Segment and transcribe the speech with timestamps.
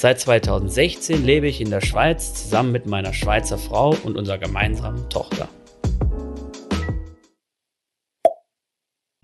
[0.00, 5.10] Seit 2016 lebe ich in der Schweiz zusammen mit meiner Schweizer Frau und unserer gemeinsamen
[5.10, 5.48] Tochter.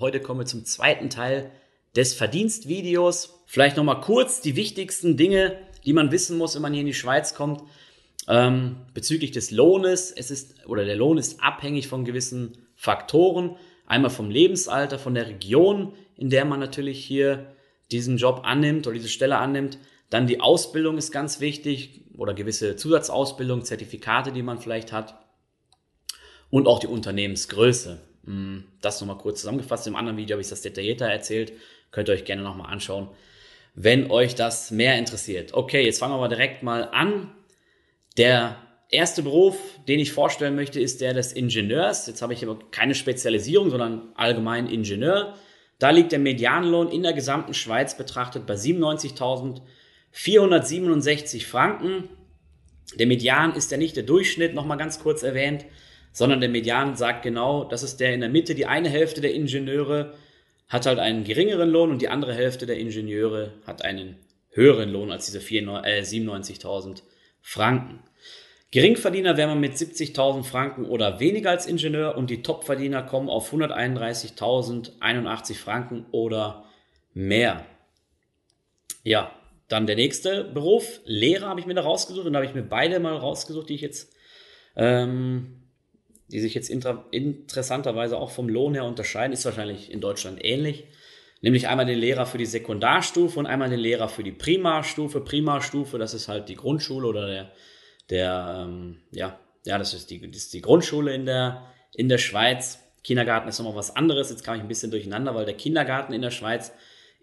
[0.01, 1.53] Heute kommen wir zum zweiten Teil
[1.95, 3.45] des Verdienstvideos.
[3.47, 6.93] Vielleicht nochmal kurz die wichtigsten Dinge, die man wissen muss, wenn man hier in die
[6.93, 7.63] Schweiz kommt.
[8.27, 13.55] Ähm, bezüglich des Lohnes, es ist, oder der Lohn ist abhängig von gewissen Faktoren.
[13.87, 17.55] Einmal vom Lebensalter, von der Region, in der man natürlich hier
[17.93, 19.79] diesen Job annimmt oder diese Stelle annimmt.
[20.15, 25.19] Dann die Ausbildung ist ganz wichtig oder gewisse Zusatzausbildung, Zertifikate, die man vielleicht hat.
[26.51, 28.01] Und auch die Unternehmensgröße.
[28.25, 29.89] Hm, das nochmal kurz zusammengefasst.
[29.89, 31.53] Im anderen Video habe ich das detaillierter erzählt.
[31.91, 33.09] Könnt ihr euch gerne nochmal anschauen,
[33.75, 35.53] wenn euch das mehr interessiert.
[35.53, 37.33] Okay, jetzt fangen wir mal direkt mal an.
[38.17, 38.57] Der
[38.91, 39.57] erste Beruf,
[39.89, 42.07] den ich vorstellen möchte, ist der des Ingenieurs.
[42.07, 45.35] Jetzt habe ich aber keine Spezialisierung, sondern allgemein Ingenieur.
[45.81, 48.55] Da liegt der Medianlohn in der gesamten Schweiz betrachtet bei
[50.15, 52.09] 97.467 Franken.
[52.99, 55.67] Der Median ist ja nicht der Durchschnitt, nochmal ganz kurz erwähnt,
[56.13, 58.55] sondern der Median sagt genau, das ist der in der Mitte.
[58.55, 60.15] Die eine Hälfte der Ingenieure
[60.69, 64.17] hat halt einen geringeren Lohn und die andere Hälfte der Ingenieure hat einen
[64.51, 67.03] höheren Lohn als diese äh, 97.000
[67.43, 67.99] Franken.
[68.71, 73.53] Geringverdiener wäre man mit 70.000 Franken oder weniger als Ingenieur und die Topverdiener kommen auf
[73.53, 76.65] 131.081 Franken oder
[77.13, 77.67] mehr.
[79.05, 79.31] Ja,
[79.75, 82.63] dann der nächste Beruf, Lehrer habe ich mir da rausgesucht und da habe ich mir
[82.63, 84.15] beide mal rausgesucht, die ich jetzt,
[84.77, 85.65] ähm,
[86.29, 90.85] die sich jetzt inter interessanterweise auch vom Lohn her unterscheiden, ist wahrscheinlich in Deutschland ähnlich.
[91.43, 95.21] Nämlich einmal den Lehrer für die Sekundarstufe und einmal den Lehrer für die Primarstufe.
[95.21, 97.53] Primarstufe, das ist halt die Grundschule oder der
[98.11, 102.19] der, ähm, ja, ja, das ist, die, das ist die Grundschule in der, in der
[102.19, 102.81] Schweiz.
[103.03, 104.31] Kindergarten ist nochmal was anderes.
[104.31, 106.73] Jetzt kam ich ein bisschen durcheinander, weil der Kindergarten in der Schweiz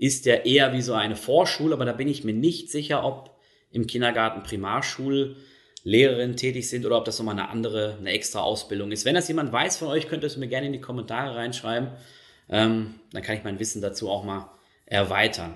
[0.01, 3.39] ist ja eher wie so eine Vorschule, aber da bin ich mir nicht sicher, ob
[3.69, 9.05] im Kindergarten Primarschullehrerinnen tätig sind oder ob das nochmal eine andere, eine extra Ausbildung ist.
[9.05, 11.89] Wenn das jemand weiß von euch, könnt ihr es mir gerne in die Kommentare reinschreiben.
[12.49, 14.49] Ähm, dann kann ich mein Wissen dazu auch mal
[14.87, 15.55] erweitern.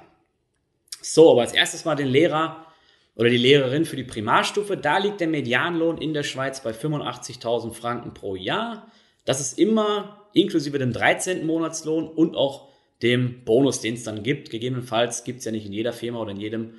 [1.02, 2.68] So, aber als erstes mal den Lehrer
[3.16, 4.78] oder die Lehrerin für die Primarstufe.
[4.78, 8.92] Da liegt der Medianlohn in der Schweiz bei 85.000 Franken pro Jahr.
[9.26, 11.48] Das ist immer inklusive dem 13.
[11.48, 14.50] Monatslohn und auch dem Bonus, den es dann gibt.
[14.50, 16.76] Gegebenenfalls gibt es ja nicht in jeder Firma oder in jedem,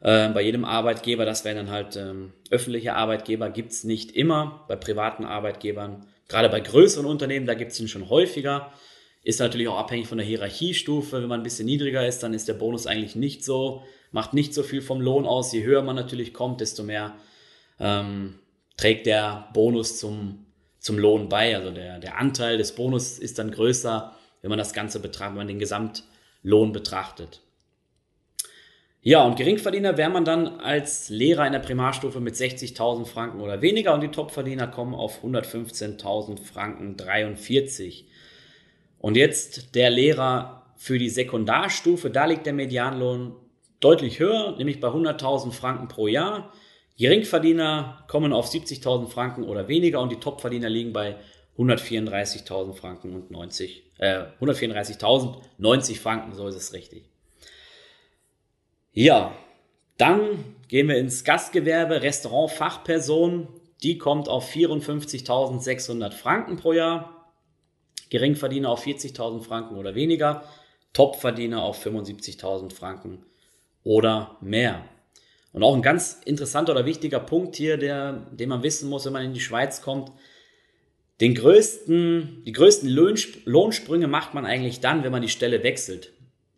[0.00, 1.24] äh, bei jedem Arbeitgeber.
[1.24, 4.64] Das wären dann halt ähm, öffentliche Arbeitgeber, gibt es nicht immer.
[4.68, 8.72] Bei privaten Arbeitgebern, gerade bei größeren Unternehmen, da gibt es ihn schon häufiger.
[9.22, 11.20] Ist natürlich auch abhängig von der Hierarchiestufe.
[11.20, 13.82] Wenn man ein bisschen niedriger ist, dann ist der Bonus eigentlich nicht so
[14.12, 15.52] macht nicht so viel vom Lohn aus.
[15.52, 17.16] Je höher man natürlich kommt, desto mehr
[17.78, 18.38] ähm,
[18.76, 20.46] trägt der Bonus zum,
[20.78, 21.56] zum Lohn bei.
[21.56, 25.38] Also der, der Anteil des Bonus ist dann größer, wenn man das Ganze betrachtet, wenn
[25.38, 27.40] man den Gesamtlohn betrachtet.
[29.02, 33.62] Ja, und Geringverdiener wäre man dann als Lehrer in der Primarstufe mit 60.000 Franken oder
[33.62, 38.06] weniger und die Topverdiener kommen auf 115.000 Franken 43.
[38.98, 43.36] Und jetzt der Lehrer für die Sekundarstufe, da liegt der Medianlohn
[43.80, 46.52] deutlich höher, nämlich bei 100.000 Franken pro Jahr.
[46.98, 51.16] Geringverdiener kommen auf 70.000 Franken oder weniger und die Topverdiener liegen bei
[51.58, 57.04] 134.000 Franken und 90, äh, 134.090 Franken, so ist es richtig.
[58.92, 59.36] Ja,
[59.98, 63.48] dann gehen wir ins Gastgewerbe, Restaurant, Fachperson.
[63.82, 67.32] Die kommt auf 54.600 Franken pro Jahr.
[68.08, 70.44] Geringverdiener auf 40.000 Franken oder weniger.
[70.92, 73.24] Topverdiener auf 75.000 Franken
[73.84, 74.84] oder mehr.
[75.52, 79.12] Und auch ein ganz interessanter oder wichtiger Punkt hier, der, den man wissen muss, wenn
[79.12, 80.12] man in die Schweiz kommt.
[81.20, 86.12] Den größten, die größten Lohnsprünge macht man eigentlich dann, wenn man die Stelle wechselt.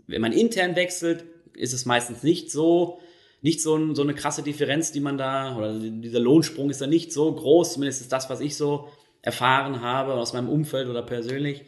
[0.06, 1.24] Wenn man intern wechselt,
[1.54, 3.00] ist es meistens nicht so,
[3.40, 6.86] nicht so, ein, so eine krasse Differenz, die man da, oder dieser Lohnsprung ist da
[6.86, 8.88] nicht so groß, zumindest ist das, was ich so
[9.20, 11.62] erfahren habe aus meinem Umfeld oder persönlich.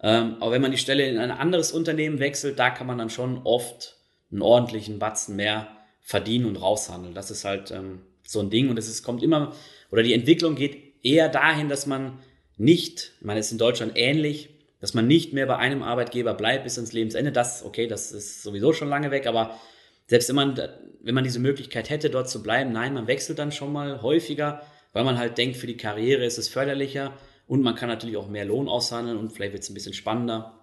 [0.00, 3.10] Ähm, aber wenn man die Stelle in ein anderes Unternehmen wechselt, da kann man dann
[3.10, 3.98] schon oft
[4.32, 5.68] einen ordentlichen Batzen mehr
[6.00, 7.14] verdienen und raushandeln.
[7.14, 9.54] Das ist halt ähm, so ein Ding und es kommt immer,
[9.92, 12.18] oder die Entwicklung geht eher dahin, dass man
[12.62, 14.50] nicht, ich meine, es ist in Deutschland ähnlich,
[14.80, 17.32] dass man nicht mehr bei einem Arbeitgeber bleibt bis ins Lebensende.
[17.32, 19.58] Das, okay, das ist sowieso schon lange weg, aber
[20.06, 20.60] selbst wenn man,
[21.00, 24.62] wenn man diese Möglichkeit hätte, dort zu bleiben, nein, man wechselt dann schon mal häufiger,
[24.92, 27.16] weil man halt denkt, für die Karriere ist es förderlicher
[27.46, 30.58] und man kann natürlich auch mehr Lohn aushandeln und vielleicht wird es ein bisschen spannender,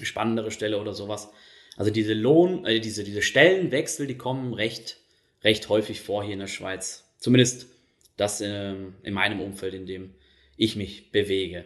[0.00, 1.30] spannendere Stelle oder sowas.
[1.76, 4.98] Also diese Lohn, äh, diese, diese Stellenwechsel, die kommen recht,
[5.42, 7.04] recht häufig vor hier in der Schweiz.
[7.18, 7.66] Zumindest
[8.16, 10.14] das äh, in meinem Umfeld, in dem
[10.56, 11.64] ich mich bewege.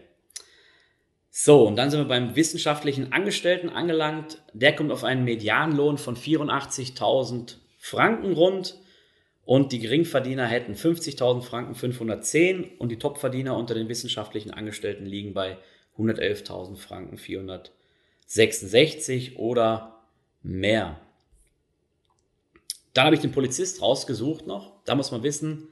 [1.30, 4.42] So, und dann sind wir beim wissenschaftlichen Angestellten angelangt.
[4.54, 8.78] Der kommt auf einen Medianlohn von 84.000 Franken rund
[9.44, 15.32] und die Geringverdiener hätten 50.000 Franken 510 und die Topverdiener unter den wissenschaftlichen Angestellten liegen
[15.32, 15.56] bei
[15.96, 20.02] 111.000 Franken 466 oder
[20.42, 21.00] mehr.
[22.94, 24.72] Dann habe ich den Polizist rausgesucht noch.
[24.84, 25.68] Da muss man wissen,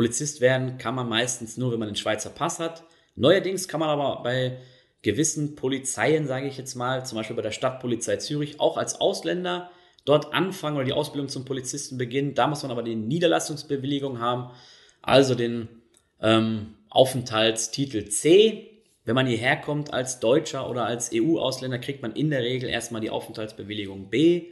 [0.00, 2.84] Polizist werden kann man meistens nur, wenn man den Schweizer Pass hat.
[3.16, 4.56] Neuerdings kann man aber bei
[5.02, 9.70] gewissen Polizeien, sage ich jetzt mal, zum Beispiel bei der Stadtpolizei Zürich, auch als Ausländer
[10.06, 12.34] dort anfangen oder die Ausbildung zum Polizisten beginnen.
[12.34, 14.50] Da muss man aber die Niederlassungsbewilligung haben,
[15.02, 15.68] also den
[16.22, 18.70] ähm, Aufenthaltstitel C.
[19.04, 23.02] Wenn man hierher kommt als Deutscher oder als EU-Ausländer, kriegt man in der Regel erstmal
[23.02, 24.46] die Aufenthaltsbewilligung B.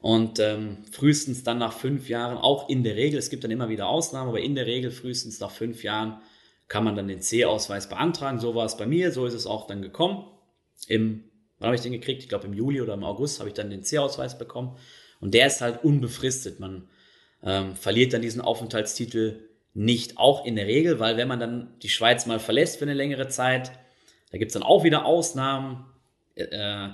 [0.00, 3.68] Und ähm, frühestens dann nach fünf Jahren, auch in der Regel, es gibt dann immer
[3.68, 6.20] wieder Ausnahmen, aber in der Regel frühestens nach fünf Jahren
[6.68, 8.38] kann man dann den C-Ausweis beantragen.
[8.38, 10.24] So war es bei mir, so ist es auch dann gekommen.
[10.86, 11.24] Im,
[11.58, 12.22] wann habe ich den gekriegt?
[12.22, 14.76] Ich glaube im Juli oder im August habe ich dann den C-Ausweis bekommen.
[15.20, 16.60] Und der ist halt unbefristet.
[16.60, 16.88] Man
[17.42, 21.88] ähm, verliert dann diesen Aufenthaltstitel nicht, auch in der Regel, weil wenn man dann die
[21.88, 23.72] Schweiz mal verlässt für eine längere Zeit,
[24.30, 25.84] da gibt es dann auch wieder Ausnahmen,
[26.34, 26.88] äh,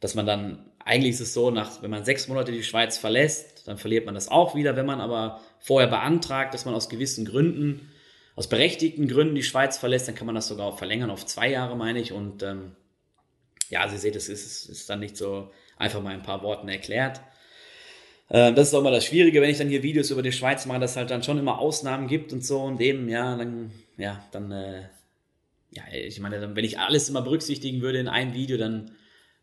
[0.00, 3.66] dass man dann, eigentlich ist es so, nach, wenn man sechs Monate die Schweiz verlässt,
[3.66, 4.76] dann verliert man das auch wieder.
[4.76, 7.90] Wenn man aber vorher beantragt, dass man aus gewissen Gründen
[8.36, 11.76] aus berechtigten Gründen die Schweiz verlässt, dann kann man das sogar verlängern auf zwei Jahre,
[11.76, 12.12] meine ich.
[12.12, 12.72] Und ähm,
[13.70, 17.20] ja, Sie seht, es ist, ist dann nicht so einfach mal ein paar Worten erklärt.
[18.28, 20.66] Äh, das ist auch immer das Schwierige, wenn ich dann hier Videos über die Schweiz
[20.66, 24.24] mache, dass halt dann schon immer Ausnahmen gibt und so und eben, ja, dann, ja,
[24.32, 24.82] dann, äh,
[25.70, 28.92] ja, ich meine, wenn ich alles immer berücksichtigen würde in einem Video, dann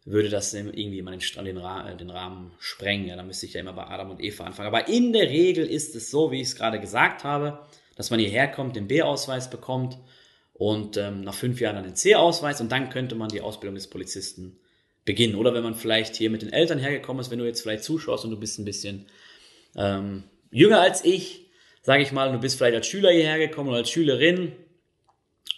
[0.04, 3.08] würde das irgendwie mal den, den, den Rahmen sprengen.
[3.08, 4.68] Ja, dann müsste ich ja immer bei Adam und Eva anfangen.
[4.68, 7.66] Aber in der Regel ist es so, wie ich es gerade gesagt habe
[8.02, 9.98] dass man hierher kommt, den B-Ausweis bekommt
[10.54, 13.92] und ähm, nach fünf Jahren dann den C-Ausweis und dann könnte man die Ausbildung des
[13.92, 14.60] Polizisten
[15.06, 15.36] beginnen.
[15.36, 18.26] Oder wenn man vielleicht hier mit den Eltern hergekommen ist, wenn du jetzt vielleicht zuschaust
[18.26, 19.06] und du bist ein bisschen
[19.76, 21.48] ähm, jünger als ich,
[21.84, 24.54] sage ich mal, du bist vielleicht als Schüler hierher gekommen oder als Schülerin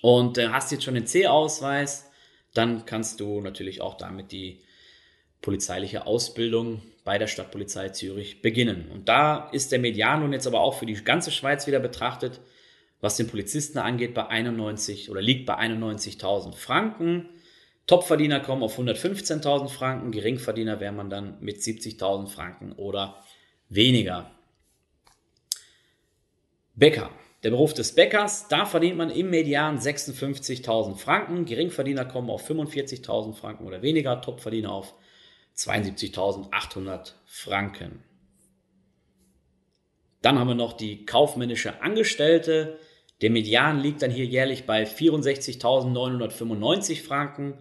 [0.01, 2.10] und äh, hast jetzt schon den C-Ausweis,
[2.53, 4.61] dann kannst du natürlich auch damit die
[5.41, 8.89] polizeiliche Ausbildung bei der Stadtpolizei Zürich beginnen.
[8.91, 12.39] Und da ist der Medianlohn jetzt aber auch für die ganze Schweiz wieder betrachtet,
[13.01, 17.27] was den Polizisten angeht, bei 91 oder liegt bei 91.000 Franken.
[17.85, 23.21] Topverdiener kommen auf 115.000 Franken, Geringverdiener wäre man dann mit 70.000 Franken oder
[23.67, 24.31] weniger.
[26.75, 27.11] Bäcker.
[27.44, 33.34] Der Beruf des Bäckers, da verdient man im Median 56.000 Franken, Geringverdiener kommen auf 45.000
[33.34, 34.94] Franken oder weniger, Topverdiener auf
[35.57, 38.01] 72.800 Franken.
[40.22, 42.80] Dann haben wir noch die kaufmännische Angestellte.
[43.22, 47.57] Der Median liegt dann hier jährlich bei 64.995 Franken.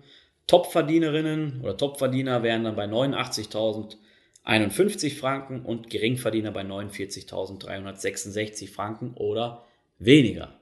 [0.46, 9.66] Topverdienerinnen oder Topverdiener wären dann bei 89.051 Franken und Geringverdiener bei 49.366 Franken oder
[10.04, 10.60] weniger.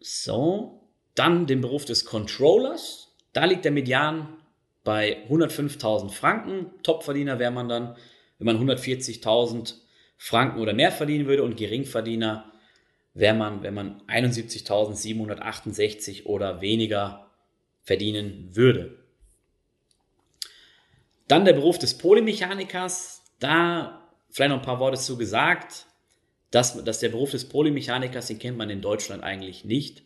[0.00, 3.14] So, dann den Beruf des Controllers.
[3.32, 4.36] Da liegt der Median
[4.84, 6.70] bei 105.000 Franken.
[6.82, 7.96] Topverdiener wäre man dann,
[8.38, 9.74] wenn man 140.000
[10.16, 12.50] Franken oder mehr verdienen würde und Geringverdiener
[13.14, 17.30] wäre man, wenn man 71.768 oder weniger
[17.82, 18.96] verdienen würde.
[21.26, 23.24] Dann der Beruf des Polymechanikers.
[23.40, 25.87] Da vielleicht noch ein paar Worte zu gesagt,
[26.50, 30.02] dass, dass der Beruf des Polymechanikers, den kennt man in Deutschland eigentlich nicht.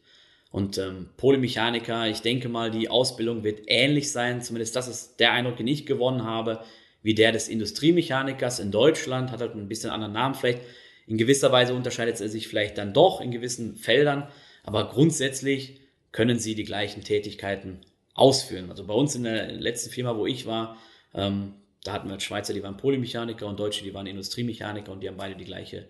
[0.51, 5.33] Und ähm, Polymechaniker, ich denke mal, die Ausbildung wird ähnlich sein, zumindest das ist der
[5.33, 6.63] Eindruck, den ich gewonnen habe,
[7.03, 10.61] wie der des Industriemechanikers in Deutschland, hat halt ein bisschen anderen Namen vielleicht.
[11.07, 14.29] In gewisser Weise unterscheidet er sich vielleicht dann doch in gewissen Feldern,
[14.63, 15.81] aber grundsätzlich
[16.13, 17.81] können sie die gleichen Tätigkeiten
[18.15, 18.71] ausführen.
[18.71, 20.77] Also bei uns in der letzten Firma, wo ich war,
[21.15, 25.09] ähm, da hatten wir Schweizer, die waren Polymechaniker und Deutsche, die waren Industriemechaniker und die
[25.09, 25.89] haben beide die gleiche,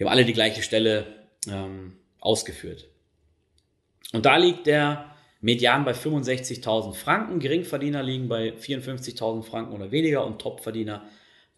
[0.00, 1.04] die haben alle die gleiche Stelle
[1.46, 2.88] ähm, ausgeführt.
[4.14, 10.24] Und da liegt der Median bei 65.000 Franken, Geringverdiener liegen bei 54.000 Franken oder weniger
[10.24, 11.04] und Topverdiener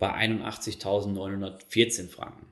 [0.00, 2.46] bei 81.914 Franken.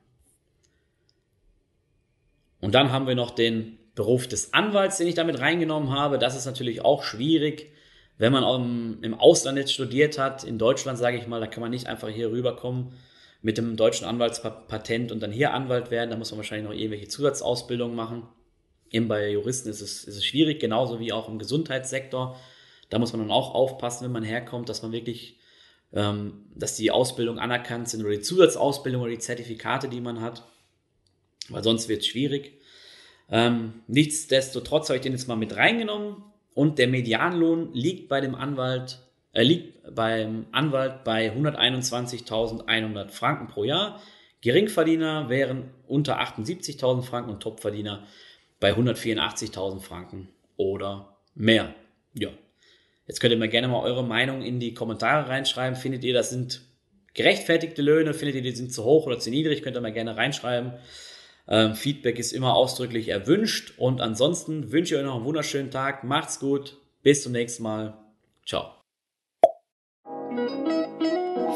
[2.60, 6.20] Und dann haben wir noch den Beruf des Anwalts, den ich damit reingenommen habe.
[6.20, 7.72] Das ist natürlich auch schwierig,
[8.16, 10.44] wenn man im Ausland jetzt studiert hat.
[10.44, 12.92] In Deutschland, sage ich mal, da kann man nicht einfach hier rüberkommen
[13.42, 16.10] mit dem deutschen Anwaltspatent und dann hier Anwalt werden.
[16.10, 18.28] Da muss man wahrscheinlich noch irgendwelche Zusatzausbildungen machen.
[18.90, 22.38] Eben bei Juristen ist es, ist es schwierig, genauso wie auch im Gesundheitssektor.
[22.90, 25.38] Da muss man dann auch aufpassen, wenn man herkommt, dass man wirklich,
[25.92, 30.44] ähm, dass die Ausbildung anerkannt sind oder die Zusatzausbildung oder die Zertifikate, die man hat.
[31.48, 32.60] Weil sonst wird es schwierig.
[33.30, 36.16] Ähm, nichtsdestotrotz habe ich den jetzt mal mit reingenommen
[36.54, 38.98] und der Medianlohn liegt bei dem Anwalt
[39.32, 44.00] er liegt beim Anwalt bei 121.100 Franken pro Jahr.
[44.40, 48.06] Geringverdiener wären unter 78.000 Franken und Topverdiener
[48.58, 51.74] bei 184.000 Franken oder mehr.
[52.14, 52.30] Ja.
[53.06, 55.76] Jetzt könnt ihr mir gerne mal eure Meinung in die Kommentare reinschreiben.
[55.76, 56.62] Findet ihr, das sind
[57.14, 58.14] gerechtfertigte Löhne?
[58.14, 59.62] Findet ihr, die sind zu hoch oder zu niedrig?
[59.62, 60.74] Könnt ihr mal gerne reinschreiben.
[61.48, 63.74] Ähm, Feedback ist immer ausdrücklich erwünscht.
[63.78, 66.04] Und ansonsten wünsche ich euch noch einen wunderschönen Tag.
[66.04, 66.76] Macht's gut.
[67.02, 67.98] Bis zum nächsten Mal.
[68.46, 68.79] Ciao.